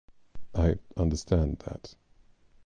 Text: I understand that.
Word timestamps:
I 0.55 0.79
understand 0.97 1.59
that. 1.67 1.95